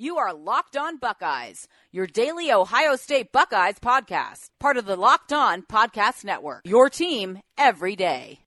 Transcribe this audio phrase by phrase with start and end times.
[0.00, 5.30] You are Locked On Buckeyes, your daily Ohio State Buckeyes podcast, part of the Locked
[5.30, 6.62] On Podcast Network.
[6.64, 8.38] Your team every day.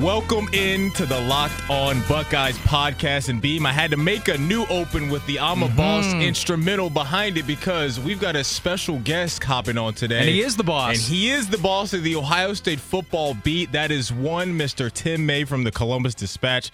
[0.00, 3.66] Welcome into the Locked On Buckeyes podcast and Beam.
[3.66, 5.76] I had to make a new open with the I'm a Mm-hmm.
[5.76, 10.20] Boss instrumental behind it because we've got a special guest hopping on today.
[10.20, 10.94] And he is the boss.
[10.94, 13.72] And he is the boss of the Ohio State football beat.
[13.72, 14.90] That is one Mr.
[14.90, 16.72] Tim May from the Columbus Dispatch.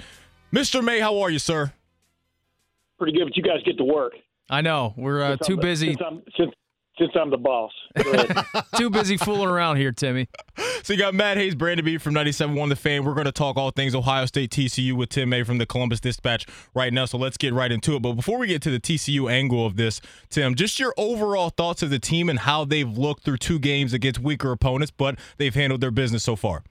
[0.52, 0.82] Mr.
[0.82, 1.72] May, how are you, sir?
[2.98, 4.12] pretty good, but you guys get to work.
[4.50, 6.50] I know we're uh, Since too I'm the- busy, Since I'm, since,
[6.98, 7.72] since I'm the boss.
[8.76, 10.28] Too busy fooling around here, Timmy.
[10.82, 13.04] So you got Matt Hayes, Brandon B from 97.1 The Fan.
[13.04, 15.98] We're going to talk all things Ohio State TCU with Tim May from the Columbus
[16.00, 17.06] Dispatch right now.
[17.06, 18.02] So let's get right into it.
[18.02, 21.82] But before we get to the TCU angle of this, Tim, just your overall thoughts
[21.82, 25.54] of the team and how they've looked through two games against weaker opponents, but they've
[25.54, 26.64] handled their business so far.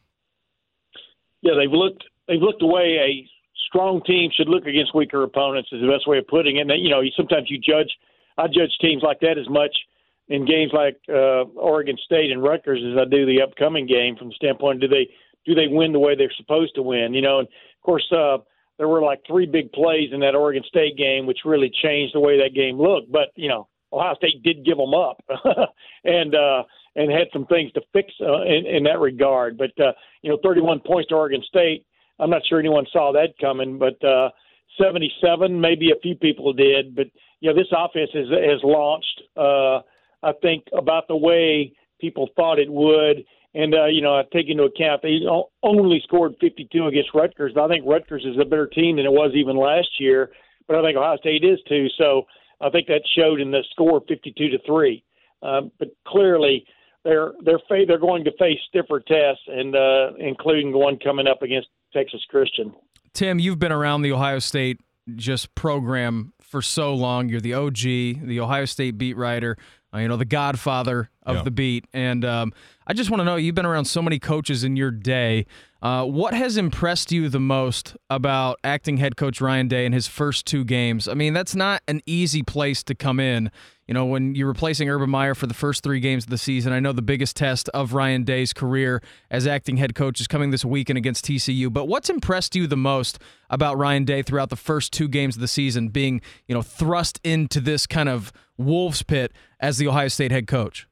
[1.41, 3.29] yeah, they've looked they've looked away a
[3.69, 5.69] strong team should look against weaker opponents.
[5.71, 6.61] Is the best way of putting it.
[6.61, 7.89] And you know, sometimes you judge.
[8.37, 9.75] I judge teams like that as much
[10.29, 14.29] in games like uh, Oregon State and Rutgers as I do the upcoming game from
[14.29, 15.09] the standpoint do they
[15.45, 17.13] do they win the way they're supposed to win?
[17.13, 18.37] You know, and of course uh,
[18.77, 22.19] there were like three big plays in that Oregon State game which really changed the
[22.19, 23.11] way that game looked.
[23.11, 25.21] But you know, Ohio State did give them up,
[26.03, 26.63] and uh,
[26.95, 29.57] and had some things to fix uh, in, in that regard.
[29.57, 31.85] But uh, you know, 31 points to Oregon State.
[32.19, 34.29] I'm not sure anyone saw that coming, but uh,
[34.81, 36.95] 77, maybe a few people did.
[36.95, 37.07] But
[37.39, 39.21] you know, this offense has has launched.
[39.37, 39.81] Uh,
[40.21, 43.25] I think about the way people thought it would.
[43.55, 45.19] And uh, you know, I take into account they
[45.63, 47.53] only scored 52 against Rutgers.
[47.59, 50.29] I think Rutgers is a better team than it was even last year,
[50.67, 51.87] but I think Ohio State is too.
[51.97, 52.23] So
[52.61, 55.03] I think that showed in the score 52 to three.
[55.41, 56.65] Um, but clearly,
[57.03, 61.27] they're they're fa- they're going to face stiffer tests, and uh, including the one coming
[61.27, 62.73] up against Texas Christian.
[63.13, 64.79] Tim, you've been around the Ohio State
[65.15, 67.29] just program for so long.
[67.29, 69.57] You're the OG, the Ohio State beat writer,
[69.93, 71.43] uh, you know, the godfather of Yeah.
[71.43, 71.85] the beat.
[71.93, 72.51] And um,
[72.87, 75.45] I just want to know you've been around so many coaches in your day.
[75.81, 80.07] Uh, what has impressed you the most about acting head coach Ryan Day in his
[80.07, 81.07] first two games?
[81.07, 83.49] I mean, that's not an easy place to come in.
[83.87, 86.73] You know, when you're replacing Urban Meyer for the first three games of the season,
[86.73, 89.01] I know the biggest test of Ryan Day's career
[89.31, 91.71] as acting head coach is coming this weekend against TCU.
[91.71, 93.17] But what's impressed you the most
[93.49, 97.19] about Ryan Day throughout the first two games of the season, being you know thrust
[97.23, 99.31] into this kind of wolves pit
[99.61, 100.88] as the Ohio State head coach?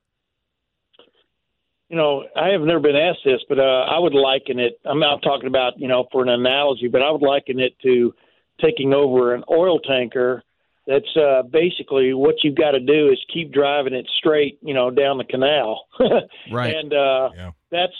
[1.89, 4.79] You know, I have never been asked this, but uh, I would liken it.
[4.85, 8.13] I'm not talking about, you know, for an analogy, but I would liken it to
[8.61, 10.43] taking over an oil tanker.
[10.85, 14.89] That's uh, basically what you've got to do is keep driving it straight, you know,
[14.89, 15.85] down the canal.
[16.51, 16.75] Right.
[16.75, 17.51] And uh, Yeah.
[17.71, 17.93] that's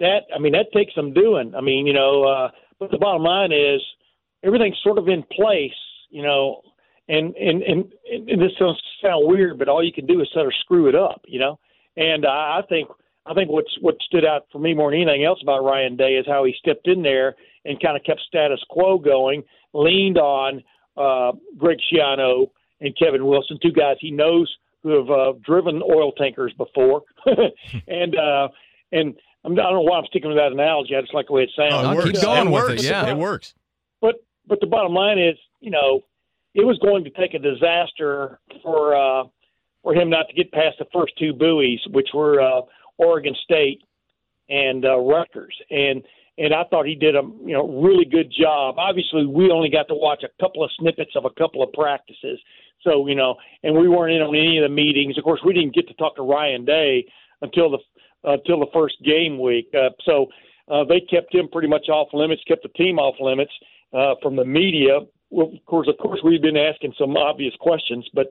[0.00, 0.22] that.
[0.34, 1.54] I mean, that takes some doing.
[1.54, 3.82] I mean, you know, uh, but the bottom line is
[4.42, 5.72] everything's sort of in place,
[6.10, 6.62] you know.
[7.08, 7.92] And and and,
[8.30, 10.94] and this sounds sound weird, but all you can do is sort of screw it
[10.94, 11.58] up, you know.
[11.96, 12.88] And I, I think
[13.26, 16.14] I think what's what stood out for me more than anything else about Ryan Day
[16.14, 19.42] is how he stepped in there and kind of kept status quo going,
[19.74, 20.62] leaned on
[20.96, 26.12] uh, Greg Schiano and Kevin Wilson, two guys he knows who have uh, driven oil
[26.12, 27.02] tankers before,
[27.86, 28.48] and uh,
[28.92, 29.14] and
[29.44, 30.96] I'm, I don't know why I'm sticking with that analogy.
[30.96, 31.86] I just like the way it sounds.
[31.86, 32.10] Oh, it works.
[32.10, 33.10] keep going it with it, yeah.
[33.10, 33.54] It works.
[34.00, 34.16] But
[34.46, 36.04] but the bottom line is, you know,
[36.54, 39.24] it was going to take a disaster for uh,
[39.82, 42.62] for him not to get past the first two buoys, which were uh,
[43.00, 43.82] Oregon State
[44.48, 46.02] and uh, Rutgers, and
[46.38, 48.76] and I thought he did a you know really good job.
[48.78, 52.38] Obviously, we only got to watch a couple of snippets of a couple of practices,
[52.82, 55.18] so you know, and we weren't in on any of the meetings.
[55.18, 57.04] Of course, we didn't get to talk to Ryan Day
[57.42, 57.78] until the
[58.24, 59.68] until the first game week.
[59.74, 60.26] Uh, so
[60.70, 63.52] uh, they kept him pretty much off limits, kept the team off limits
[63.92, 65.00] uh, from the media.
[65.30, 68.26] Well, of course, of course, we've been asking some obvious questions, but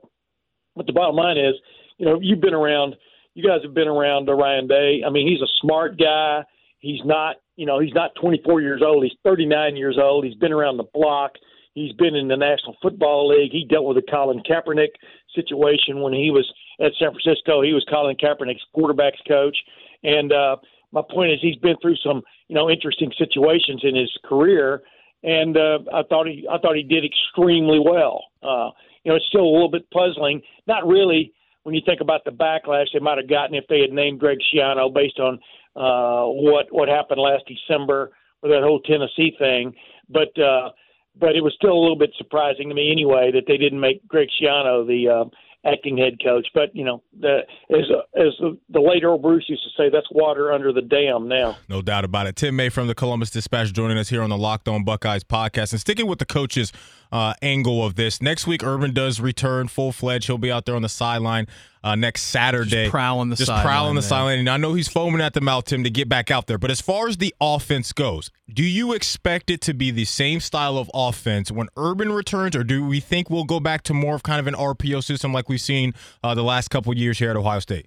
[0.76, 1.54] but the bottom line is,
[1.98, 2.96] you know, you've been around.
[3.34, 5.02] You guys have been around Ryan Day.
[5.06, 6.42] I mean, he's a smart guy.
[6.78, 9.04] He's not, you know, he's not 24 years old.
[9.04, 10.24] He's 39 years old.
[10.24, 11.32] He's been around the block.
[11.74, 13.52] He's been in the National Football League.
[13.52, 14.90] He dealt with the Colin Kaepernick
[15.34, 16.50] situation when he was
[16.80, 17.62] at San Francisco.
[17.62, 19.56] He was Colin Kaepernick's quarterbacks coach,
[20.02, 20.56] and uh,
[20.90, 24.82] my point is he's been through some, you know, interesting situations in his career,
[25.22, 28.24] and uh, I thought he, I thought he did extremely well.
[28.42, 28.70] Uh,
[29.04, 30.42] you know, it's still a little bit puzzling.
[30.66, 33.92] Not really when you think about the backlash they might have gotten if they had
[33.92, 35.38] named Greg Schiano based on
[35.76, 38.10] uh, what what happened last December
[38.42, 39.74] with that whole Tennessee thing.
[40.08, 40.70] But uh,
[41.18, 44.06] but it was still a little bit surprising to me anyway that they didn't make
[44.08, 45.24] Greg Schiano the uh,
[45.64, 46.46] acting head coach.
[46.54, 47.40] But you know, the,
[47.70, 47.84] as
[48.14, 51.56] as the, the late Earle Bruce used to say, that's water under the dam now.
[51.68, 52.36] No doubt about it.
[52.36, 55.72] Tim May from the Columbus Dispatch joining us here on the Locked On Buckeyes podcast,
[55.72, 56.72] and sticking with the coaches
[57.12, 58.22] uh, angle of this.
[58.22, 60.26] Next week, Urban does return full fledged.
[60.26, 61.46] He'll be out there on the sideline
[61.82, 62.84] uh, next Saturday.
[62.84, 63.64] Just prowling the just sideline.
[63.64, 64.38] prowling the sideline.
[64.40, 66.58] And I know he's foaming at the mouth, Tim, to get back out there.
[66.58, 70.40] But as far as the offense goes, do you expect it to be the same
[70.40, 74.14] style of offense when Urban returns, or do we think we'll go back to more
[74.14, 77.30] of kind of an RPO system like we've seen uh, the last couple years here
[77.30, 77.86] at Ohio State?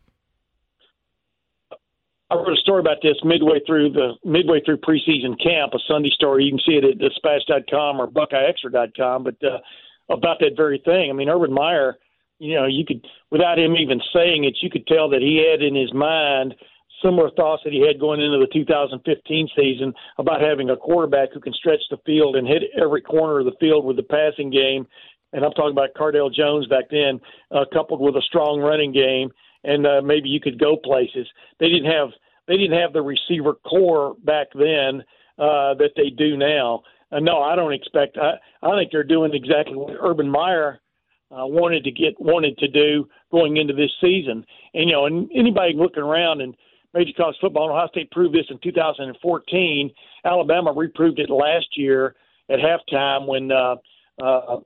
[2.33, 6.09] I wrote a story about this midway through the midway through preseason camp, a Sunday
[6.09, 6.45] story.
[6.45, 9.59] You can see it at dispatch.com or buckeyeextra.com, but uh,
[10.09, 11.11] about that very thing.
[11.11, 11.97] I mean, Urban Meyer,
[12.39, 15.61] you know, you could without him even saying it, you could tell that he had
[15.61, 16.55] in his mind
[17.03, 21.39] similar thoughts that he had going into the 2015 season about having a quarterback who
[21.39, 24.87] can stretch the field and hit every corner of the field with the passing game.
[25.33, 27.19] And I'm talking about Cardale Jones back then,
[27.51, 29.29] uh, coupled with a strong running game,
[29.63, 31.27] and uh, maybe you could go places.
[31.59, 32.09] They didn't have
[32.47, 35.03] they didn't have the receiver corps back then
[35.39, 36.83] uh, that they do now.
[37.11, 38.17] Uh, no, I don't expect.
[38.17, 40.81] I, I think they're doing exactly what Urban Meyer
[41.31, 44.45] uh, wanted to get wanted to do going into this season.
[44.73, 46.55] And you know, and anybody looking around and
[46.93, 49.91] major college football, Ohio State proved this in 2014.
[50.25, 52.15] Alabama reproved it last year
[52.49, 53.75] at halftime when uh,
[54.23, 54.57] uh,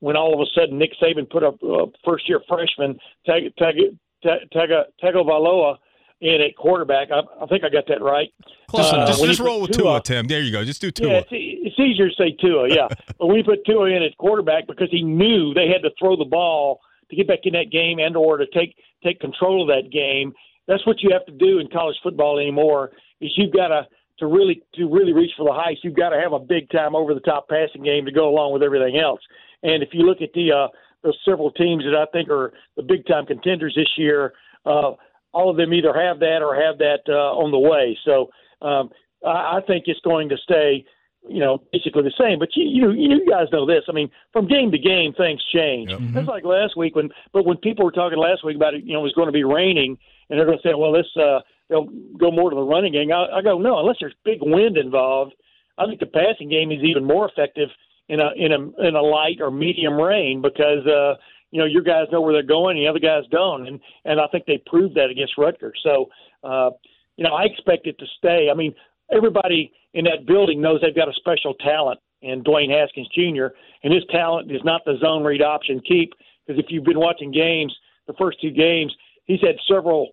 [0.00, 3.76] when all of a sudden Nick Saban put a, a first year freshman Tag, Tag,
[4.22, 4.70] Tag, Tag,
[5.02, 5.76] Tagovailoa
[6.22, 7.08] in at quarterback.
[7.10, 8.28] I, I think I got that right.
[8.68, 9.08] Close Uh, enough.
[9.08, 10.26] Just, just roll with Tua- Tua, Tim.
[10.28, 10.64] There you go.
[10.64, 11.10] Just do Tua.
[11.10, 12.88] yeah, it's, it's easier to say Tua, yeah.
[13.18, 16.16] but when he put Tua in at quarterback because he knew they had to throw
[16.16, 16.80] the ball
[17.10, 18.74] to get back in that game and or to take
[19.04, 20.32] take control of that game.
[20.68, 22.92] That's what you have to do in college football anymore.
[23.20, 23.86] Is you've got to
[24.20, 25.80] to really to really reach for the heights.
[25.82, 28.52] You've got to have a big time over the top passing game to go along
[28.52, 29.20] with everything else.
[29.64, 30.68] And if you look at the uh,
[31.02, 34.32] those several teams that I think are the big time contenders this year,
[34.64, 34.92] uh,
[35.32, 37.98] all of them either have that or have that uh, on the way.
[38.04, 38.30] So
[38.60, 38.90] um,
[39.24, 40.84] I, I think it's going to stay,
[41.28, 42.38] you know, basically the same.
[42.38, 43.84] But you, you, you guys know this.
[43.88, 45.90] I mean, from game to game, things change.
[45.90, 46.00] Yep.
[46.14, 48.92] That's like last week when, but when people were talking last week about it, you
[48.92, 49.96] know, it was going to be raining,
[50.28, 51.88] and they're going to say, well, this uh, they'll
[52.18, 53.10] go more to the running game.
[53.12, 55.34] I, I go, no, unless there's big wind involved,
[55.78, 57.68] I think the passing game is even more effective
[58.08, 61.14] in a in a in a light or medium rain because uh,
[61.52, 64.26] you know your guys know where they're going, the other guys don't, and and I
[64.28, 65.78] think they proved that against Rutgers.
[65.84, 66.08] So
[66.42, 66.70] uh,
[67.16, 68.48] you know I expect it to stay.
[68.50, 68.74] I mean
[69.14, 73.54] everybody in that building knows they've got a special talent in Dwayne Haskins Jr.
[73.84, 76.14] and his talent is not the zone read option keep
[76.46, 77.76] because if you've been watching games,
[78.06, 78.94] the first two games,
[79.24, 80.10] he's had several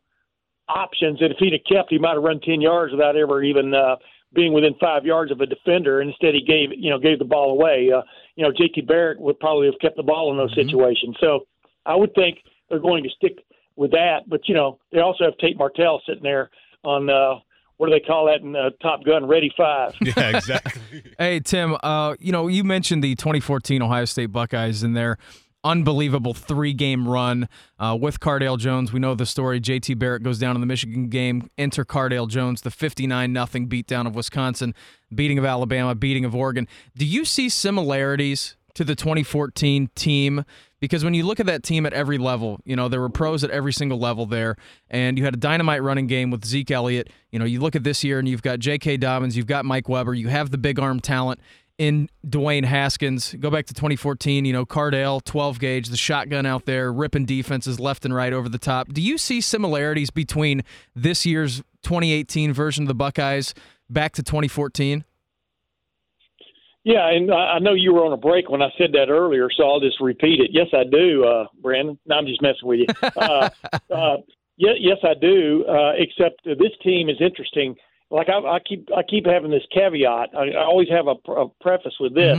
[0.67, 3.73] options that if he'd have kept, he might have run ten yards without ever even
[3.73, 3.95] uh,
[4.33, 6.01] being within five yards of a defender.
[6.01, 7.89] And instead, he gave you know gave the ball away.
[7.95, 8.01] Uh,
[8.35, 8.81] you know, J.T.
[8.81, 11.15] Barrett would probably have kept the ball in those situations.
[11.19, 11.47] So
[11.85, 12.39] I would think
[12.69, 13.43] they're going to stick
[13.75, 14.21] with that.
[14.27, 16.49] But you know, they also have Tate Martell sitting there
[16.83, 17.39] on uh,
[17.77, 19.25] what do they call that in uh, Top Gun?
[19.25, 19.93] Ready Five.
[20.01, 20.81] Yeah, exactly.
[21.17, 25.17] Hey Tim, uh, you know you mentioned the 2014 Ohio State Buckeyes in their
[25.63, 27.47] unbelievable three-game run
[27.79, 28.93] uh, with Cardale Jones.
[28.93, 29.59] We know the story.
[29.59, 29.93] J.T.
[29.95, 31.49] Barrett goes down in the Michigan game.
[31.57, 34.73] Enter Cardale Jones, the 59 nothing beatdown of Wisconsin,
[35.13, 36.67] beating of Alabama, beating of Oregon.
[36.95, 40.45] Do you see similarities to the 2014 team?
[40.79, 43.43] Because when you look at that team at every level, you know, there were pros
[43.43, 44.55] at every single level there,
[44.89, 47.09] and you had a dynamite running game with Zeke Elliott.
[47.31, 48.97] You know, you look at this year and you've got J.K.
[48.97, 51.41] Dobbins, you've got Mike Weber, you have the big arm talent
[51.79, 53.33] in Dwayne Haskins.
[53.39, 57.79] Go back to 2014, you know, Cardale, 12 gauge, the shotgun out there, ripping defenses
[57.79, 58.89] left and right over the top.
[58.89, 63.55] Do you see similarities between this year's 2018 version of the Buckeyes
[63.89, 65.05] back to 2014?
[66.83, 69.63] Yeah, and I know you were on a break when I said that earlier, so
[69.63, 70.49] I'll just repeat it.
[70.51, 71.97] Yes, I do, uh, Brandon.
[72.05, 72.87] No, I'm just messing with you.
[73.15, 73.49] Uh,
[73.93, 74.17] uh,
[74.57, 75.65] yes, I do.
[75.65, 77.75] Uh, except this team is interesting.
[78.11, 80.29] Like I, I keep, I keep having this caveat.
[80.35, 82.37] I, I always have a, a preface with this.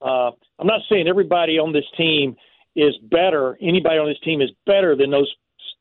[0.00, 2.36] Uh, I'm not saying everybody on this team
[2.76, 3.56] is better.
[3.60, 5.32] Anybody on this team is better than those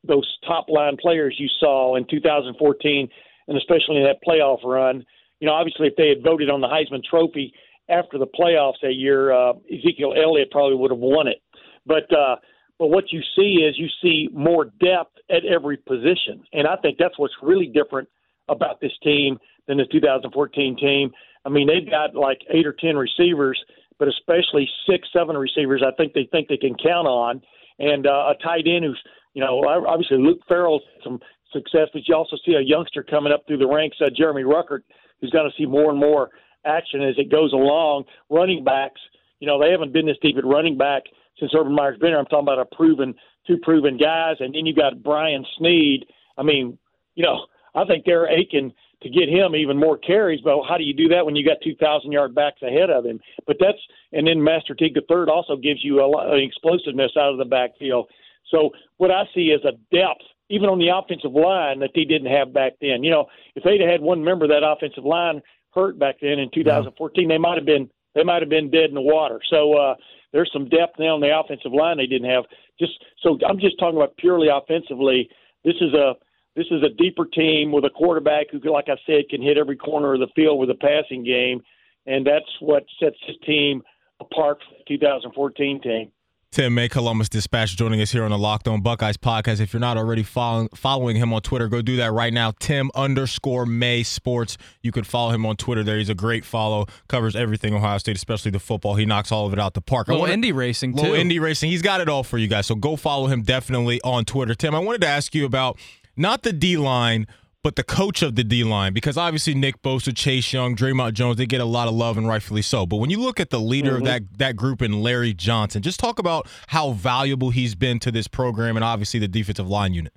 [0.04, 3.10] those top line players you saw in 2014,
[3.48, 5.06] and especially in that playoff run.
[5.40, 7.54] You know, obviously, if they had voted on the Heisman Trophy
[7.90, 11.42] after the playoffs that year, uh, Ezekiel Elliott probably would have won it.
[11.86, 12.38] But uh,
[12.80, 16.98] but what you see is you see more depth at every position, and I think
[16.98, 18.10] that's what's really different
[18.52, 21.12] about this team than the 2014 team.
[21.46, 23.60] I mean, they've got like eight or ten receivers,
[23.98, 25.84] but especially six, seven receivers.
[25.86, 27.42] I think they think they can count on,
[27.80, 29.02] and uh, a tight end who's
[29.34, 31.20] you know obviously Luke Farrell's some
[31.52, 34.82] success, but you also see a youngster coming up through the ranks, uh, Jeremy Ruckert,
[35.20, 36.30] who's going to see more and more
[36.66, 38.06] action as it goes along.
[38.30, 39.02] Running backs,
[39.40, 41.04] you know, they haven't been this deep at running back
[41.40, 42.20] since Urban Meyer's been here.
[42.20, 43.16] I'm talking about a proven,
[43.48, 46.06] two proven guys, and then you got Brian Snead.
[46.38, 46.78] I mean,
[47.16, 48.74] you know, I think they're aching
[49.04, 50.42] to get him even more carries.
[50.42, 53.20] But how do you do that when you got 2,000 yard backs ahead of him?
[53.48, 53.80] But that's
[54.12, 57.38] and then Master Teague the third also gives you a lot of explosiveness out of
[57.38, 58.10] the backfield.
[58.50, 62.32] So what I see is a depth, even on the offensive line, that they didn't
[62.32, 63.04] have back then.
[63.04, 63.26] You know,
[63.56, 65.42] if they'd had one member of that offensive line
[65.74, 68.96] hurt back then in 2014, they might have been they might have been dead in
[68.96, 69.40] the water.
[69.50, 69.96] So uh,
[70.34, 72.44] there's some depth now on the offensive line they didn't have.
[72.80, 75.30] Just so I'm just talking about purely offensively.
[75.64, 76.16] This is a
[76.56, 79.78] this is a deeper team with a quarterback who, like I said, can hit every
[79.78, 81.62] corner of the field with a passing game,
[82.06, 83.82] and that's what sets this team
[84.20, 86.12] apart from the 2014 team.
[86.52, 89.62] Tim May, Columbus Dispatch, joining us here on the Locked On Buckeyes podcast.
[89.62, 92.52] If you're not already following, following him on Twitter, go do that right now.
[92.60, 94.58] Tim underscore May Sports.
[94.82, 95.98] You could follow him on Twitter there.
[95.98, 96.88] He's a great follow.
[97.08, 98.96] Covers everything Ohio State, especially the football.
[98.96, 100.10] He knocks all of it out the park.
[100.10, 101.04] Little Indy racing, too.
[101.04, 101.72] Little Indy racing.
[101.72, 102.66] He's got it all for you guys.
[102.66, 104.54] So go follow him definitely on Twitter.
[104.54, 105.80] Tim, I wanted to ask you about
[106.16, 107.28] not the D line,
[107.64, 111.38] but the coach of the D line, because obviously Nick Bosa, Chase Young, Dre'Mont Jones,
[111.38, 112.86] they get a lot of love and rightfully so.
[112.86, 114.02] But when you look at the leader mm-hmm.
[114.02, 118.12] of that that group in Larry Johnson, just talk about how valuable he's been to
[118.12, 120.14] this program and obviously the defensive line unit.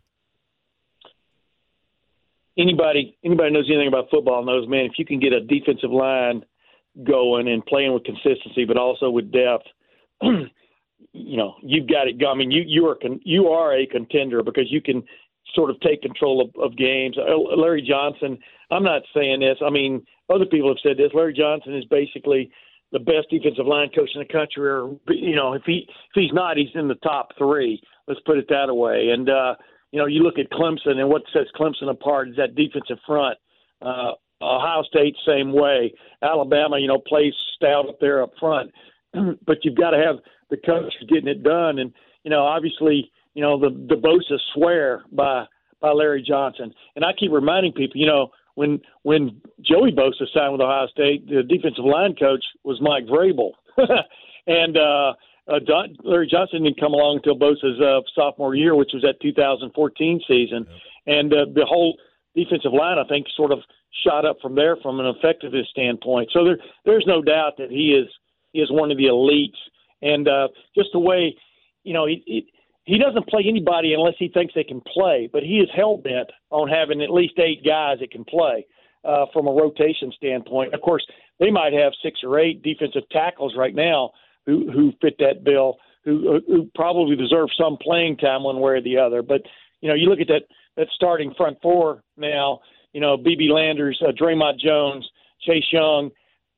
[2.56, 6.44] Anybody anybody knows anything about football knows, man, if you can get a defensive line
[7.02, 9.66] going and playing with consistency, but also with depth,
[10.22, 12.16] you know, you've got it.
[12.26, 15.02] I mean, you you are con- you are a contender because you can
[15.54, 17.16] sort of take control of, of games.
[17.18, 18.38] Uh, Larry Johnson,
[18.70, 19.58] I'm not saying this.
[19.64, 21.12] I mean, other people have said this.
[21.14, 22.50] Larry Johnson is basically
[22.92, 26.32] the best defensive line coach in the country, or you know, if he if he's
[26.32, 27.82] not, he's in the top three.
[28.06, 29.10] Let's put it that way.
[29.12, 29.54] And uh,
[29.90, 33.38] you know, you look at Clemson, and what sets Clemson apart is that defensive front.
[33.82, 35.92] Uh, Ohio State, same way.
[36.22, 38.70] Alabama, you know, plays stout up there up front,
[39.46, 40.16] but you've got to have
[40.50, 41.78] the coach getting it done.
[41.78, 41.92] And
[42.24, 45.44] you know, obviously, you know, the the Bosa swear by
[45.80, 46.72] by Larry Johnson.
[46.96, 51.28] And I keep reminding people, you know, when when Joey Bosa signed with Ohio State,
[51.28, 53.52] the defensive line coach was Mike Vrabel,
[54.46, 55.12] and uh,
[55.48, 59.20] uh, Don, Larry Johnson didn't come along until Bosa's uh, sophomore year, which was that
[59.20, 60.66] 2014 season,
[61.06, 61.14] yeah.
[61.18, 61.98] and uh, the whole
[62.34, 63.58] defensive line, I think, sort of
[64.04, 66.30] shot up from there from an effectiveness standpoint.
[66.32, 68.08] So there, there's no doubt that he is
[68.52, 69.58] he is one of the elites,
[70.00, 71.36] and uh, just the way,
[71.82, 72.46] you know, he, he
[72.84, 76.30] he doesn't play anybody unless he thinks they can play, but he is hell bent
[76.50, 78.66] on having at least eight guys that can play
[79.04, 80.74] uh, from a rotation standpoint.
[80.74, 81.04] Of course,
[81.40, 84.10] they might have six or eight defensive tackles right now
[84.46, 88.82] who who fit that bill, who who probably deserve some playing time one way or
[88.82, 89.22] the other.
[89.22, 89.42] But
[89.80, 90.42] you know, you look at that
[90.76, 92.60] that starting front four now.
[92.92, 95.08] You know, BB Landers, uh, Dre'Mont Jones,
[95.40, 96.10] Chase Young,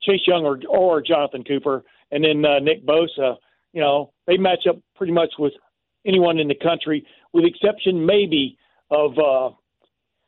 [0.02, 3.36] Chase Young or or Jonathan Cooper, and then uh, Nick Bosa.
[3.72, 5.52] You know, they match up pretty much with
[6.06, 8.56] anyone in the country, with exception maybe
[8.90, 9.50] of uh,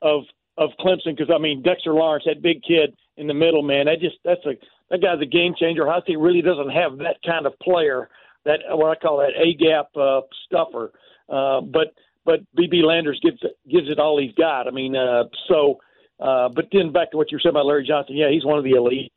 [0.02, 0.24] of
[0.56, 1.16] of Clemson.
[1.16, 4.44] Because I mean, Dexter Lawrence, that big kid in the middle, man, that just that's
[4.46, 4.54] a
[4.90, 5.86] that guy's a game changer.
[5.86, 8.08] Ohio State really doesn't have that kind of player,
[8.44, 10.92] that what I call that A gap uh, stuffer.
[11.28, 11.94] Uh, but
[12.24, 14.66] but BB Landers gives gives it all he's got.
[14.66, 15.78] I mean, uh, so.
[16.20, 18.58] Uh, but then back to what you were saying about Larry Johnson, yeah, he's one
[18.58, 19.12] of the elite.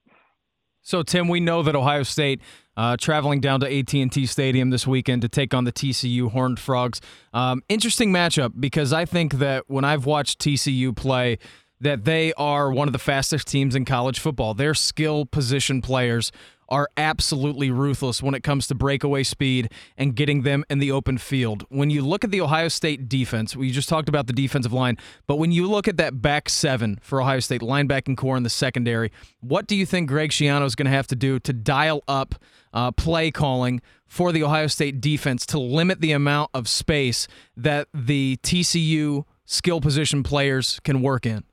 [0.83, 2.41] So Tim, we know that Ohio State
[2.77, 7.01] uh, traveling down to AT&T Stadium this weekend to take on the TCU Horned Frogs.
[7.33, 11.37] Um, interesting matchup because I think that when I've watched TCU play,
[11.79, 14.53] that they are one of the fastest teams in college football.
[14.53, 16.31] Their skill position players
[16.71, 21.17] are absolutely ruthless when it comes to breakaway speed and getting them in the open
[21.17, 21.65] field.
[21.67, 24.97] When you look at the Ohio State defense, we just talked about the defensive line,
[25.27, 28.49] but when you look at that back seven for Ohio State linebacking corps in the
[28.49, 29.11] secondary,
[29.41, 32.35] what do you think Greg Schiano is going to have to do to dial up
[32.73, 37.87] uh, play calling for the Ohio State defense to limit the amount of space that
[37.93, 41.43] the TCU skill position players can work in?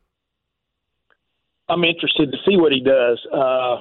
[1.69, 3.19] I'm interested to see what he does.
[3.33, 3.79] Uh,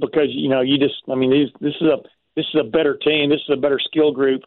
[0.00, 1.96] because you know you just I mean this is a
[2.36, 3.30] this is a better team.
[3.30, 4.42] This is a better skill group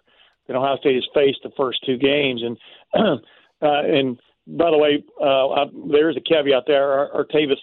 [0.47, 2.41] than Ohio State has faced the first two games.
[2.43, 2.57] And
[3.61, 7.09] uh, and by the way, uh, I, there's a caveat there.
[7.13, 7.55] Artavis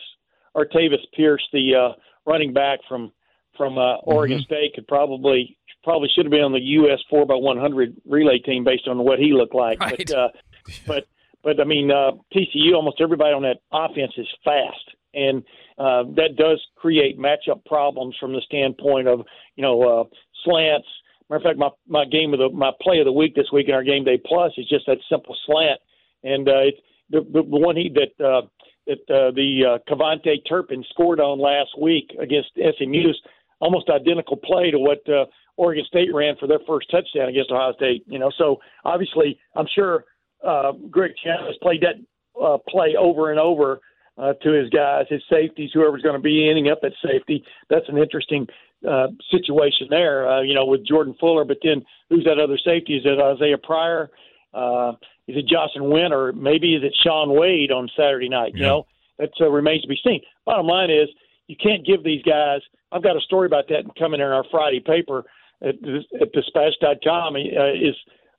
[0.56, 3.12] Artavis Pierce, the uh, running back from
[3.56, 4.44] from uh, Oregon mm-hmm.
[4.44, 6.98] State, could probably probably should have been on the U.S.
[7.10, 9.80] four by one hundred relay team based on what he looked like.
[9.80, 9.96] Right.
[10.06, 10.28] But uh,
[10.86, 11.06] but
[11.42, 15.42] but I mean uh, TCU, almost everybody on that offense is fast, and
[15.78, 19.20] uh, that does create matchup problems from the standpoint of
[19.56, 20.04] you know uh,
[20.44, 20.88] slants.
[21.30, 23.68] Matter of fact, my my game of the my play of the week this week
[23.68, 25.80] in our game day plus is just that simple slant,
[26.22, 26.74] and uh, it,
[27.10, 28.42] the, the one he that uh,
[28.86, 33.12] that uh, the uh, KaVontae Turpin scored on last week against SMU.
[33.60, 37.72] Almost identical play to what uh, Oregon State ran for their first touchdown against Ohio
[37.74, 38.04] State.
[38.06, 40.04] You know, so obviously, I'm sure
[40.46, 41.96] uh, Greg Schiano has played that
[42.40, 43.80] uh, play over and over
[44.18, 47.44] uh, to his guys, his safeties, whoever's going to be ending up at safety.
[47.68, 48.46] That's an interesting
[48.88, 51.44] uh, situation there, uh, you know, with Jordan Fuller.
[51.44, 52.96] But then who's that other safety?
[52.96, 54.10] Is it Isaiah Pryor?
[54.52, 54.92] Uh,
[55.26, 58.52] is it Jahsen Wint or maybe is it Shaun Wade on Saturday night?
[58.54, 58.86] You know,
[59.18, 60.20] that uh, remains to be seen.
[60.44, 61.08] Bottom line is
[61.48, 62.60] you can't give these guys.
[62.94, 65.24] I've got a story about that coming in our Friday paper
[65.60, 65.74] at,
[66.20, 67.34] at dispatch.com.
[67.34, 67.96] Uh, is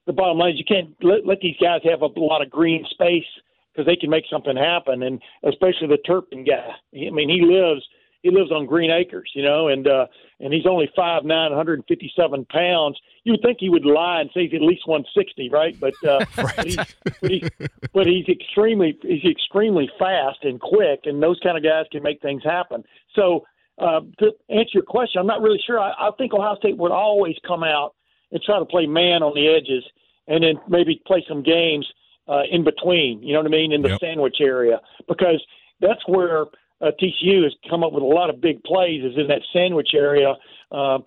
[0.08, 2.86] the bottom line is you can't let, let these guys have a lot of green
[2.90, 3.26] space
[3.72, 6.70] because they can make something happen, and especially the Turpin guy.
[6.96, 7.86] I mean, he lives
[8.22, 10.08] he lives on Green Acres, you know, and uh,
[10.40, 12.98] and he's only five nine, 157 pounds.
[13.24, 15.80] You would think he would lie and say he's at least 160, right?
[15.80, 16.56] But uh, right.
[16.56, 17.50] But, he's, but, he's,
[17.94, 22.22] but he's extremely he's extremely fast and quick, and those kind of guys can make
[22.22, 22.84] things happen.
[23.16, 23.46] So
[23.78, 25.80] uh, to answer your question, I'm not really sure.
[25.80, 27.96] I, I think Ohio State would always come out
[28.32, 29.84] and try to play man on the edges,
[30.28, 31.86] and then maybe play some games
[32.28, 33.22] uh, in between.
[33.22, 33.72] You know what I mean?
[33.72, 34.00] In the yep.
[34.00, 35.44] sandwich area, because
[35.82, 36.46] that's where
[36.82, 39.90] uh, TCU has come up with a lot of big plays is in that sandwich
[39.94, 40.34] area,
[40.72, 41.00] uh,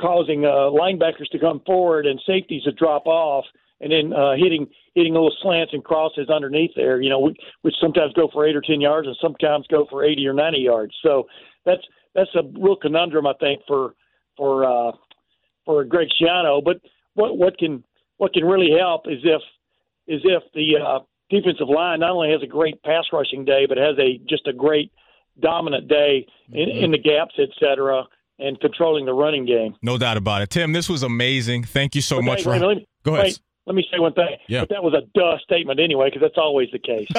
[0.00, 3.44] causing uh, linebackers to come forward and safeties to drop off,
[3.80, 7.00] and then uh, hitting hitting little slants and crosses underneath there.
[7.00, 7.32] You know,
[7.62, 10.60] which sometimes go for eight or ten yards, and sometimes go for eighty or ninety
[10.60, 10.94] yards.
[11.02, 11.26] So
[11.64, 11.82] that's
[12.16, 13.94] that's a real conundrum, I think, for
[14.36, 14.92] for uh,
[15.64, 16.64] for Greg Schiano.
[16.64, 16.80] But
[17.14, 17.84] what what can
[18.16, 19.42] what can really help is if
[20.08, 20.98] is if the uh,
[21.30, 24.52] defensive line not only has a great pass rushing day, but has a just a
[24.52, 24.90] great
[25.40, 26.84] dominant day in, mm-hmm.
[26.84, 28.04] in the gaps, et cetera,
[28.38, 29.74] and controlling the running game.
[29.82, 30.50] No doubt about it.
[30.50, 31.64] Tim, this was amazing.
[31.64, 32.42] Thank you so okay, much.
[32.42, 32.58] For...
[33.04, 33.24] Go ahead.
[33.24, 34.36] Wait, let me say one thing.
[34.48, 34.60] Yeah.
[34.60, 37.08] But that was a duh statement anyway, because that's always the case.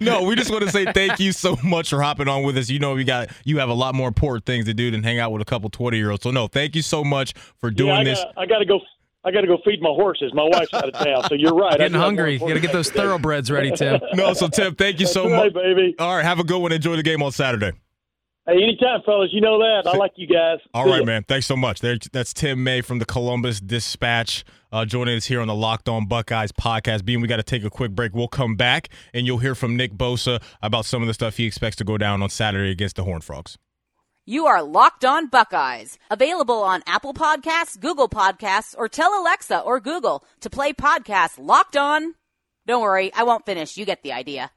[0.00, 2.56] Now, no, we just want to say thank you so much for hopping on with
[2.56, 2.68] us.
[2.68, 5.18] You know, we got you have a lot more important things to do than hang
[5.18, 6.22] out with a couple twenty year olds.
[6.22, 8.18] So no, thank you so much for doing yeah, I this.
[8.18, 8.80] Gotta, I got to go
[9.24, 10.32] I got to go feed my horses.
[10.34, 11.76] My wife's out of town, so you're right.
[11.78, 12.34] Getting hungry.
[12.34, 14.00] You got to get those thoroughbreds ready, Tim.
[14.14, 15.96] no, so Tim, thank you That's so right, much, baby.
[15.98, 16.70] All right, have a good one.
[16.70, 17.72] Enjoy the game on Saturday.
[18.46, 19.30] Hey, anytime, fellas.
[19.32, 19.82] You know that.
[19.86, 20.58] I like you guys.
[20.72, 21.04] All See right, ya.
[21.04, 21.24] man.
[21.24, 21.80] Thanks so much.
[21.80, 25.88] There, that's Tim May from the Columbus Dispatch uh, joining us here on the Locked
[25.88, 27.04] On Buckeyes podcast.
[27.04, 28.14] Beam we got to take a quick break.
[28.14, 31.44] We'll come back and you'll hear from Nick Bosa about some of the stuff he
[31.44, 33.58] expects to go down on Saturday against the Horned Frogs.
[34.24, 39.80] You are Locked On Buckeyes, available on Apple Podcasts, Google Podcasts, or tell Alexa or
[39.80, 42.14] Google to play podcast Locked On.
[42.66, 43.76] Don't worry, I won't finish.
[43.76, 44.50] You get the idea.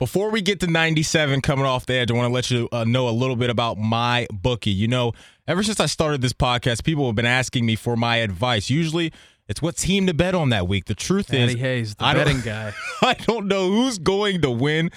[0.00, 2.84] Before we get to 97 coming off the edge, I want to let you uh,
[2.84, 4.70] know a little bit about my bookie.
[4.70, 5.12] You know,
[5.46, 8.70] ever since I started this podcast, people have been asking me for my advice.
[8.70, 9.12] Usually,
[9.46, 10.86] it's what team to bet on that week.
[10.86, 12.72] The truth is, Hayes, the I don't- betting guy.
[13.02, 14.90] I don't know who's going to win,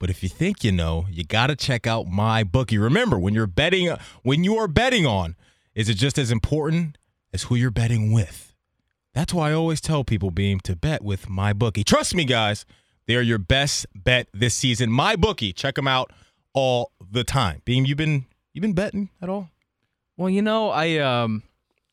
[0.00, 2.78] but if you think you know, you got to check out my bookie.
[2.78, 5.36] Remember, when you're betting, when you are betting on,
[5.74, 6.96] is it just as important
[7.30, 8.54] as who you're betting with?
[9.12, 11.84] That's why I always tell people, Beam, to bet with my bookie.
[11.84, 12.64] Trust me, guys,
[13.06, 14.90] they are your best bet this season.
[14.90, 16.12] My bookie, check them out
[16.52, 17.62] all the time.
[17.64, 19.50] Beam, you've been you been betting at all?
[20.16, 21.42] Well, you know, I um,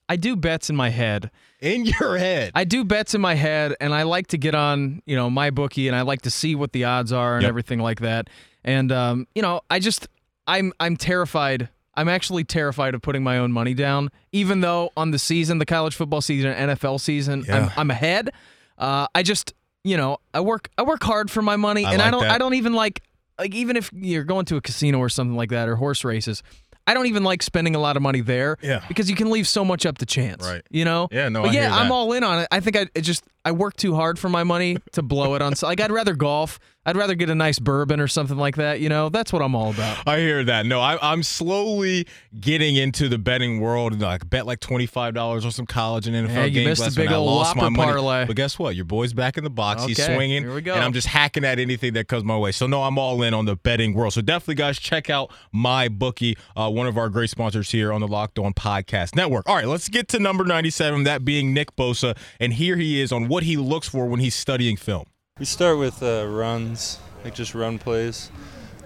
[0.07, 1.29] I do bets in my head.
[1.59, 5.01] In your head, I do bets in my head, and I like to get on,
[5.05, 7.49] you know, my bookie, and I like to see what the odds are and Yep.
[7.49, 8.29] everything like that.
[8.65, 10.07] And um, you know, I just,
[10.47, 11.69] I'm, I'm terrified.
[11.95, 15.65] I'm actually terrified of putting my own money down, even though on the season, the
[15.65, 18.31] college football season, NFL season, I'm, I'm ahead.
[18.77, 22.01] Uh, I just, you know, I work, I work hard for my money, I and
[22.01, 22.31] I don't, that.
[22.31, 23.01] I don't even like,
[23.39, 26.43] like even if you're going to a casino or something like that or horse races.
[26.85, 28.83] I don't even like spending a lot of money there Yeah.
[28.89, 30.45] because you can leave so much up to chance.
[30.45, 30.61] Right.
[30.69, 31.07] You know?
[31.13, 32.47] Yeah, no, But I yeah, I'm all in on it.
[32.51, 35.41] I think I it just I work too hard for my money to blow it
[35.41, 35.55] on.
[35.55, 36.59] So like I'd rather golf.
[36.85, 38.81] I'd rather get a nice bourbon or something like that.
[38.81, 40.05] You know, that's what I'm all about.
[40.07, 40.65] I hear that.
[40.65, 42.05] No, I, I'm slowly
[42.39, 43.93] getting into the betting world.
[43.93, 46.79] And like bet like twenty five dollars on some college and NFL Hey, you games.
[46.81, 47.15] missed a big night.
[47.15, 47.91] I lost my money.
[47.91, 48.25] parlay.
[48.25, 48.75] But guess what?
[48.75, 49.85] Your boy's back in the box.
[49.85, 50.43] He's swinging.
[50.43, 50.73] here we go.
[50.73, 52.51] And I'm just hacking at anything that comes my way.
[52.51, 54.11] So no, I'm all in on the betting world.
[54.13, 58.01] So definitely, guys, check out my bookie, uh, one of our great sponsors here on
[58.01, 59.47] the Locked On Podcast Network.
[59.47, 61.03] All right, let's get to number ninety seven.
[61.03, 64.35] That being Nick Bosa, and here he is on what he looks for when he's
[64.35, 65.05] studying film.
[65.39, 68.29] We start with uh, runs, like just run plays,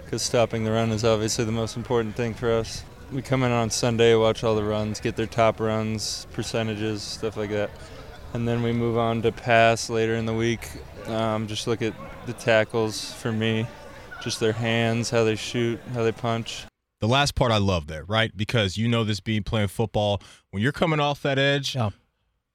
[0.02, 2.84] because stopping the run is obviously the most important thing for us.
[3.12, 7.36] We come in on Sunday, watch all the runs, get their top runs, percentages, stuff
[7.36, 7.70] like that.
[8.32, 10.66] And then we move on to pass later in the week.
[11.04, 11.92] Um, just look at
[12.24, 13.66] the tackles for me,
[14.22, 16.64] just their hands, how they shoot, how they punch.
[17.02, 18.34] The last part I love there, right?
[18.34, 21.90] Because you know this being playing football, when you're coming off that edge, Yeah.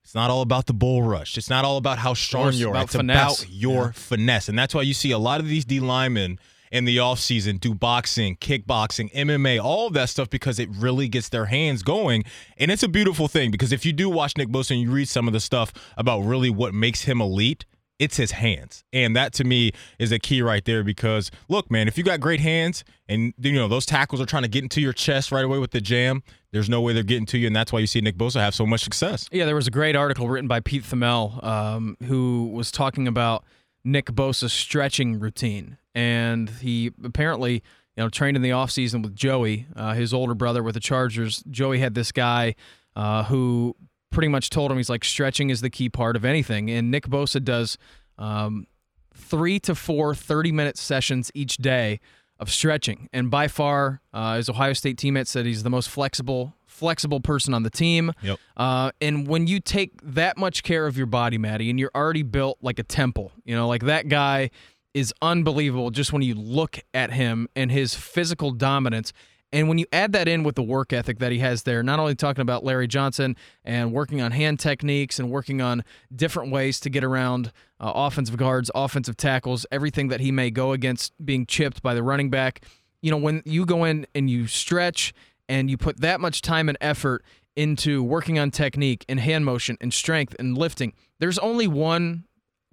[0.04, 1.38] It's not all about the bull rush.
[1.38, 2.72] It's not all about how strong you are.
[2.72, 3.44] about It's finesse.
[3.44, 3.92] about your Yeah.
[3.94, 4.50] finesse.
[4.50, 6.40] And that's why you see a lot of these D linemen
[6.72, 11.30] in the offseason, do boxing, kickboxing, MMA, all of that stuff because it really gets
[11.30, 12.24] their hands going.
[12.58, 15.08] And it's a beautiful thing because if you do watch Nick Bosa and you read
[15.08, 17.66] some of the stuff about really what makes him elite,
[18.04, 18.84] it's his hands.
[18.92, 22.20] And that to me is a key right there because look, man, if you got
[22.20, 25.46] great hands and you know those tackles are trying to get into your chest right
[25.46, 27.88] away with the jam, there's no way they're getting to you, and that's why you
[27.88, 29.28] see Nick Bosa have so much success.
[29.32, 33.46] Yeah, there was a great article written by Pete Thamel um, who was talking about
[33.86, 39.66] Nick Bosa's stretching routine, and he apparently you know trained in the offseason with Joey,
[39.78, 41.42] uh, his older brother with the Chargers.
[41.50, 42.56] Joey had this guy
[42.98, 43.76] uh, who
[44.14, 47.08] pretty much told him he's like stretching is the key part of anything, and Nick
[47.08, 47.78] Bosa does
[48.18, 48.68] um,
[49.14, 52.00] three to four 30 minute sessions each day
[52.40, 56.56] of stretching, and by far, uh, his Ohio State teammate said he's the most flexible
[56.74, 58.12] flexible person on the team.
[58.24, 58.40] Yep.
[58.58, 62.24] Uh, and when you take that much care of your body, Maddie, and you're already
[62.24, 64.50] built like a temple, you know, like that guy
[64.94, 69.14] is unbelievable just when you look at him and his physical dominance.
[69.54, 72.00] And when you add that in with the work ethic that he has there, not
[72.00, 76.80] only talking about Larry Johnson and working on hand techniques and working on different ways
[76.80, 81.46] to get around uh, offensive guards, offensive tackles, everything that he may go against being
[81.46, 82.66] chipped by the running back.
[83.04, 85.14] You know, when you go in and you stretch
[85.48, 87.24] and you put that much time and effort
[87.56, 92.24] into working on technique and hand motion and strength and lifting, there's only one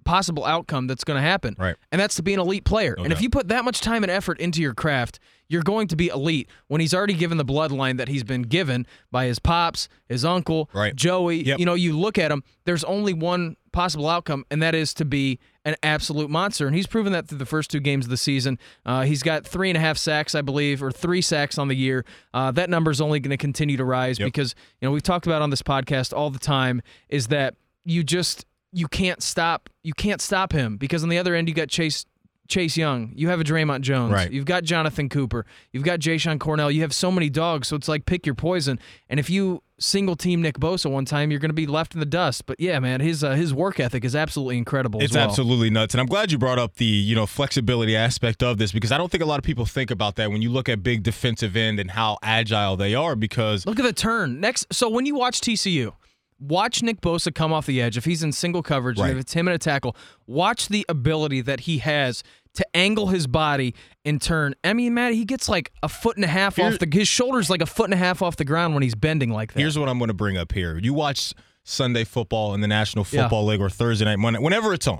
[0.03, 1.55] possible outcome that's going to happen.
[1.57, 1.75] Right.
[1.91, 2.95] And that's to be an elite player.
[2.97, 5.87] No and if you put that much time and effort into your craft, you're going
[5.89, 9.37] to be elite when he's already given the bloodline that he's been given by his
[9.39, 10.95] pops, his uncle, Right.
[10.95, 11.43] Joey.
[11.43, 11.59] Yep.
[11.59, 15.05] You know, you look at him, there's only one possible outcome, and that is to
[15.05, 16.67] be an absolute monster.
[16.67, 18.59] And he's proven that through the first two games of the season.
[18.85, 21.75] Uh, he's got three and a half sacks, I believe, or three sacks on the
[21.75, 22.05] year.
[22.33, 24.27] Uh, that number is only going to continue to rise Yep.
[24.27, 28.03] because, you know, we've talked about on this podcast all the time is that you
[28.03, 31.67] just you can't stop you can't stop him because on the other end you got
[31.67, 32.05] Chase
[32.47, 34.29] Chase Young, you have a Dre'Mont Jones, Right.
[34.29, 37.87] you've got Jonathan Cooper, you've got Jashon Cornell, you have so many dogs, so it's
[37.87, 38.77] like pick your poison.
[39.07, 42.01] And if you single team Nick Bosa one time, you're going to be left in
[42.01, 42.45] the dust.
[42.45, 44.99] But yeah, man, his uh, his work ethic is absolutely incredible.
[45.01, 45.29] It's as well.
[45.29, 48.73] absolutely nuts, and I'm glad you brought up the you know flexibility aspect of this
[48.73, 50.83] because I don't think a lot of people think about that when you look at
[50.83, 53.15] big defensive end and how agile they are.
[53.15, 54.41] Because Look at the turn.
[54.41, 55.93] Next, so when you watch TCU,
[56.41, 57.95] watch Nick Bosa come off the edge.
[57.95, 59.95] If he's in single coverage, and if it's him in a tackle,
[60.27, 62.23] watch the ability that he has
[62.55, 63.73] to angle his body
[64.03, 64.53] and turn.
[64.63, 67.07] I mean, Matt, he gets like a foot and a half Here- off the his
[67.07, 69.59] shoulders like a foot and a half off the ground when he's bending like that.
[69.59, 73.05] here's what I'm going to bring up here: you watch Sunday football in the National
[73.11, 73.21] Yeah.
[73.21, 74.99] Football League or Thursday night, Monday, whenever it's on.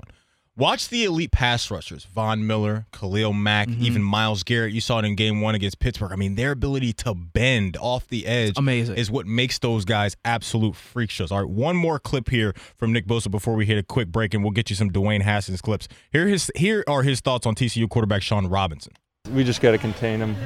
[0.54, 3.84] Watch the elite pass rushers: Von Miller, Khalil Mack, Mm-hmm.
[3.84, 4.74] even Myles Garrett.
[4.74, 6.12] You saw it in Game One against Pittsburgh.
[6.12, 8.96] I mean, their ability to bend off the edge amazing.
[8.96, 11.32] is what makes those guys absolute freak shows.
[11.32, 14.34] All right, one more clip here from Nick Bosa before we hit a quick break,
[14.34, 15.88] and we'll get you some Dwayne Haskins clips.
[16.12, 18.92] Here, his here are his thoughts on TCU quarterback Shawn Robinson.
[19.32, 20.36] We just got to contain him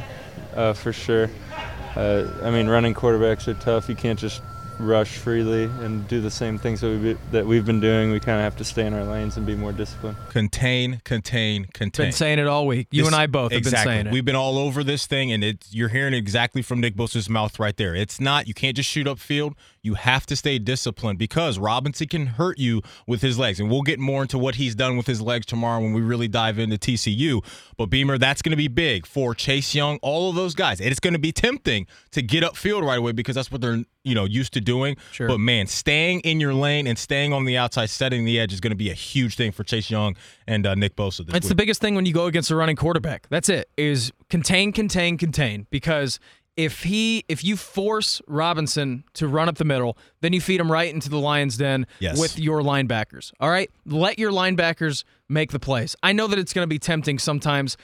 [0.55, 1.29] uh, for sure.
[1.97, 3.89] Uh, I mean, running quarterbacks are tough.
[3.89, 4.41] You can't just
[4.79, 8.13] rush freely and do the same things that, we, that we've been doing.
[8.13, 10.17] We kind of have to stay in our lanes and be more disciplined.
[10.31, 12.07] Contain, contain, contain.
[12.07, 12.89] been saying it all week.
[12.91, 13.79] You This- and I both have exactly.
[13.79, 14.13] been saying it.
[14.13, 17.59] We've been all over this thing, and it, you're hearing exactly from Nick Bosa's mouth
[17.59, 17.95] right there.
[17.95, 19.55] It's not you can't just shoot up field.
[19.87, 23.83] You have to stay disciplined because Robinson can hurt you with his legs, and we'll
[23.83, 26.77] get more into what he's done with his legs tomorrow when we really dive into
[26.77, 27.45] TCU.
[27.77, 30.81] But Beamer, that's going to be big for Chase Young, all of those guys.
[30.81, 33.85] And it's going to be tempting to get upfield right away because that's what they're
[34.03, 34.97] you know used to doing.
[35.13, 35.29] Sure.
[35.29, 38.61] But man, staying in your lane and staying on the outside, setting the edge is
[38.61, 41.27] going to be a huge thing for Chase Young and uh, Nick Bosa.
[41.27, 41.49] This It's week.
[41.49, 43.29] the biggest thing when you go against a running quarterback.
[43.29, 43.69] That's it.
[43.77, 45.67] Is contain, contain, contain.
[45.71, 46.19] Because
[46.57, 50.73] if he, if you force Robinson to run up the middle, then you feed him
[50.73, 52.19] right into the Lions' den Yes.
[52.19, 53.33] with your linebackers.
[53.41, 55.95] All right, let your linebackers make the plays.
[56.03, 57.77] I know that it's going to be tempting sometimes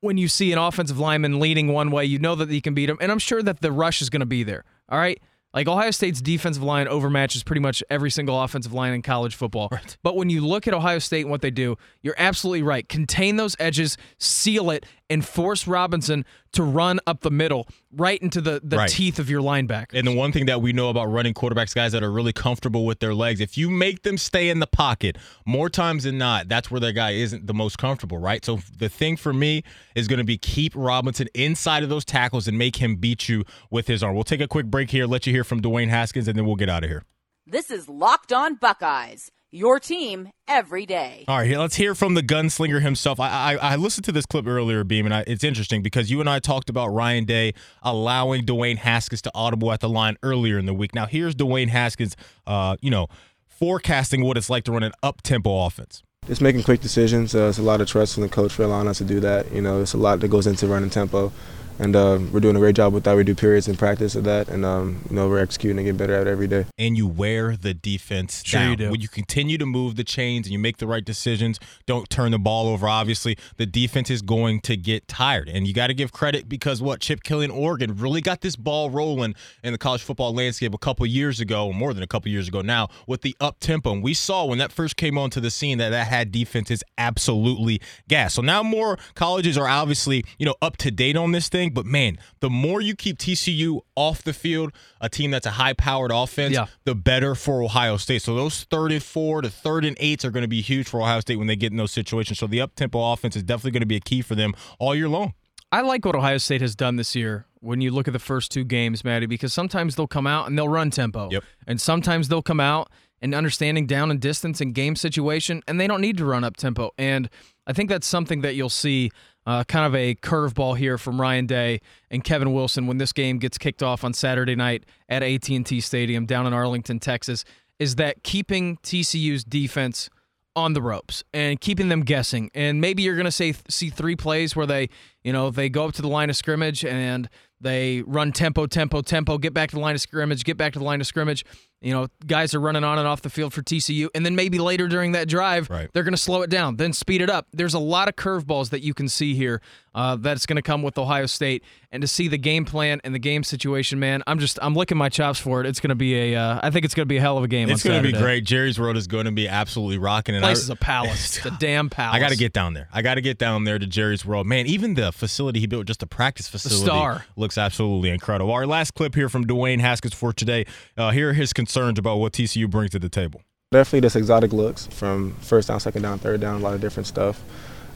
[0.00, 2.04] when you see an offensive lineman leaning one way.
[2.04, 4.20] You know that he can beat him, and I'm sure that the rush is going
[4.20, 4.64] to be there.
[4.88, 5.20] All right.
[5.52, 9.68] Like Ohio State's defensive line overmatches pretty much every single offensive line in college football.
[9.72, 9.96] Right.
[10.00, 12.88] But when you look at Ohio State and what they do, you're absolutely right.
[12.88, 18.40] Contain those edges, seal it, and force Robinson to run up the middle right into
[18.40, 18.88] the, the Right.
[18.88, 19.92] teeth of your linebacker.
[19.92, 22.86] And the one thing that we know about running quarterbacks, guys that are really comfortable
[22.86, 26.48] with their legs, if you make them stay in the pocket more times than not,
[26.48, 28.44] that's where their guy isn't the most comfortable, right?
[28.44, 29.62] So the thing for me
[29.94, 33.44] is going to be keep Robinson inside of those tackles and make him beat you
[33.70, 34.14] with his arm.
[34.14, 36.56] We'll take a quick break here, let you hear from Dwayne Haskins, and then we'll
[36.56, 37.04] get out of here.
[37.46, 41.24] This is Locked On Buckeyes, your team every day.
[41.28, 43.18] All right, here, let's hear from the gunslinger himself.
[43.18, 46.20] I, I, I listened to this clip earlier, Beam, and I, it's interesting because you
[46.20, 50.58] and I talked about Ryan Day allowing Dwayne Haskins to audible at the line earlier
[50.58, 50.94] in the week.
[50.94, 53.08] Now, here's Dwayne Haskins, uh, you know,
[53.48, 56.02] forecasting what it's like to run an up tempo offense.
[56.26, 57.34] just making quick decisions.
[57.34, 59.52] Uh, it's a lot of trust from the coach for allowing us to do that.
[59.52, 61.32] You know, it's a lot that goes into running tempo
[61.80, 63.16] and uh, we're doing a great job with that.
[63.16, 65.96] We do periods in practice of that, and um, you know we're executing and getting
[65.96, 66.66] better at it every day.
[66.78, 68.70] And you wear the defense sure down.
[68.70, 68.90] You do.
[68.90, 72.32] When you continue to move the chains and you make the right decisions, don't turn
[72.32, 72.86] the ball over.
[72.86, 76.82] Obviously, the defense is going to get tired, and you got to give credit because
[76.82, 80.74] what Chip Kelly in Oregon really got this ball rolling in the college football landscape
[80.74, 83.92] a couple years ago, more than a couple years ago now, with the up tempo.
[83.92, 87.80] And we saw when that first came onto the scene that that had defenses absolutely
[88.06, 88.34] gas.
[88.34, 91.86] So now more colleges are obviously you know up to date on this thing, but
[91.86, 96.10] man, the more you keep TCU off the field, a team that's a high powered
[96.12, 96.66] offense, yeah.
[96.84, 98.22] the better for Ohio State.
[98.22, 101.00] So those third and four to third and eights are going to be huge for
[101.00, 102.38] Ohio State when they get in those situations.
[102.38, 104.94] So the up tempo offense is definitely going to be a key for them all
[104.94, 105.34] year long.
[105.72, 108.50] I like what Ohio State has done this year when you look at the first
[108.50, 111.28] two games, Maddie, because sometimes they'll come out and they'll run tempo.
[111.30, 111.44] Yep.
[111.66, 112.90] And sometimes they'll come out
[113.22, 116.56] and understanding down and distance and game situation, and they don't need to run up
[116.56, 116.90] tempo.
[116.98, 117.28] And
[117.66, 119.10] I think that's something that you'll see
[119.46, 121.80] uh, kind of a curveball here from Ryan Day
[122.10, 126.26] and Kevin Wilson when this game gets kicked off on Saturday night at AT&T Stadium
[126.26, 127.44] down in Arlington, Texas,
[127.78, 130.10] is that keeping TCU's defense
[130.56, 132.50] on the ropes and keeping them guessing.
[132.54, 134.88] And maybe you're going to say see three plays where they,
[135.22, 137.28] you know, they go up to the line of scrimmage and
[137.60, 140.78] they run tempo, tempo, tempo, get back to the line of scrimmage, get back to
[140.78, 141.44] the line of scrimmage.
[141.80, 144.08] You know, guys are running on and off the field for TCU.
[144.14, 145.88] And then maybe later during that drive, right.
[145.92, 147.46] they're going to slow it down, then speed it up.
[147.52, 149.62] There's a lot of curveballs that you can see here
[149.94, 151.64] uh, that's going to come with Ohio State.
[151.92, 154.96] And to see the game plan and the game situation, man, I'm just, I'm licking
[154.96, 155.66] my chops for it.
[155.66, 157.42] It's going to be a, uh, I think it's going to be a hell of
[157.42, 157.68] a game.
[157.68, 158.44] It's going to be great.
[158.44, 160.36] Jerry's World is going to be absolutely rocking.
[160.36, 161.38] And place I, is a palace.
[161.38, 162.14] It's a damn palace.
[162.14, 162.88] I got to get down there.
[162.92, 164.46] I got to get down there to Jerry's World.
[164.46, 167.24] Man, even the facility he built, just a practice facility, the star.
[167.36, 168.52] looks absolutely incredible.
[168.52, 170.66] Our last clip here from Dwayne Haskins for today.
[170.96, 173.42] Uh, here are his concerns about what TCU brings to the table.
[173.70, 177.06] Definitely just exotic looks from first down, second down, third down, a lot of different
[177.06, 177.40] stuff.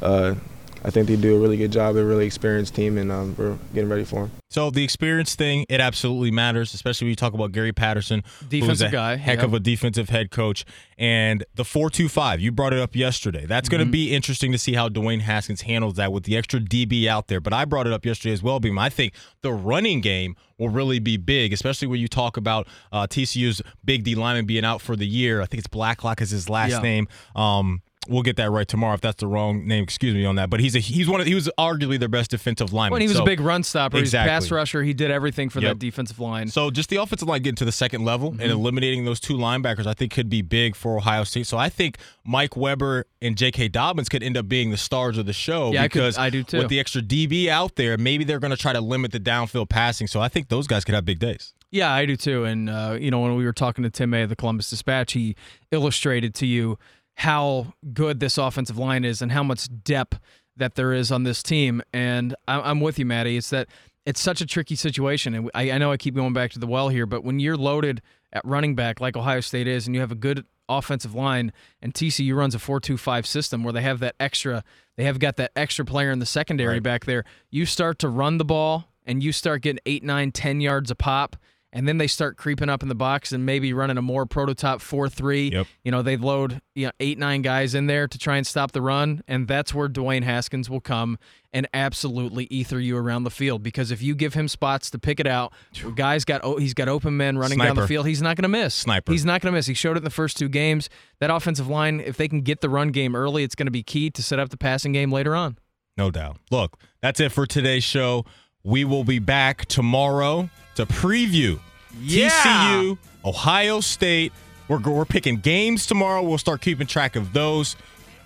[0.00, 0.36] Uh,
[0.84, 1.94] I think they do a really good job.
[1.94, 4.32] They're a really experienced team, and um, we're getting ready for them.
[4.50, 8.68] So the experience thing, it absolutely matters, especially when you talk about Gary Patterson, defensive
[8.68, 9.44] who's a guy, heck yeah.
[9.44, 10.64] of a defensive head coach,
[10.98, 12.40] and the four-two-five.
[12.40, 13.46] You brought it up yesterday.
[13.46, 13.76] That's Mm-hmm.
[13.78, 17.06] going to be interesting to see how Dwayne Haskins handles that with the extra DB
[17.06, 17.40] out there.
[17.40, 18.78] But I brought it up yesterday as well, Beam.
[18.78, 23.06] I think the running game will really be big, especially when you talk about uh,
[23.06, 25.40] TCU's big D lineman being out for the year.
[25.40, 26.80] I think it's Blacklock is his last yeah.
[26.80, 27.08] name.
[27.34, 29.82] Um, we'll get that right tomorrow if that's the wrong name.
[29.82, 30.50] Excuse me on that.
[30.50, 32.92] But he's a he's one of he was arguably their best defensive lineman.
[32.92, 34.30] When he was so, a big run stopper, exactly.
[34.34, 34.82] he's a pass rusher.
[34.82, 35.70] He did everything for Yep.
[35.70, 36.48] that defensive line.
[36.48, 38.40] So just the offensive line getting to the second level Mm-hmm.
[38.42, 41.46] and eliminating those two linebackers, I think could be big for Ohio State.
[41.46, 43.68] So I think Mike Weber and J.K.
[43.68, 46.30] Dobbins could end up being the stars of the show Yeah, I could- because I
[46.30, 46.58] do too.
[46.58, 49.68] with the extra DB out there, maybe they're going to try to limit the downfield
[49.68, 50.06] passing.
[50.06, 51.52] So I think those guys could have big days.
[51.70, 52.44] Yeah, I do too.
[52.44, 55.12] And uh, you know, when we were talking to Tim May of the Columbus Dispatch,
[55.12, 55.34] he
[55.72, 56.78] illustrated to you
[57.14, 60.18] how good this offensive line is and how much depth
[60.56, 61.82] that there is on this team.
[61.92, 63.36] And I'm with you, Maddie.
[63.36, 63.68] It's that
[64.06, 66.66] it's such a tricky situation, and I, I know I keep going back to the
[66.66, 68.02] well here, but when you're loaded
[68.34, 71.94] at running back like Ohio State is, and you have a good offensive line, and
[71.94, 74.62] TCU runs a four-two-five system where they have that extra,
[74.96, 76.82] they have got that extra player in the secondary Right.
[76.82, 77.24] back there.
[77.50, 80.94] You start to run the ball, and you start getting eight, nine, ten yards a
[80.94, 81.36] pop
[81.74, 84.78] and then they start creeping up in the box and maybe running a more prototype
[84.78, 85.66] 4-3 Yep.
[85.84, 88.72] you know they load you know, eight nine guys in there to try and stop
[88.72, 89.22] the run.
[89.28, 91.18] And that's where dwayne haskins will come
[91.52, 93.62] and absolutely ether you around the field.
[93.62, 95.52] Because if you give him spots to pick it out
[95.94, 98.06] guys got oh, he's got open men running down the field.
[98.06, 98.74] He's not going to miss.
[98.74, 99.12] Sniper.
[99.12, 99.66] he's not going to miss.
[99.66, 100.88] He showed it in the first two games.
[101.20, 103.82] That offensive line if they can get the run game early it's going to be
[103.82, 105.58] key to set up the passing game later on.
[105.96, 106.38] No doubt.
[106.50, 108.24] Look, that's it for today's show.
[108.64, 111.60] We will be back tomorrow to preview
[112.00, 112.30] Yeah.
[112.30, 114.32] TCU, Ohio State.
[114.68, 116.22] We're, we're picking games tomorrow.
[116.22, 117.76] We'll start keeping track of those.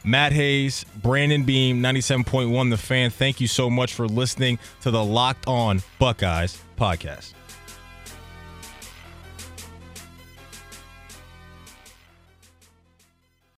[0.05, 3.11] Matt Hayes, Brandon Beam, 97.1 The Fan.
[3.11, 7.33] Thank you so much for listening to the Locked On Buckeyes podcast.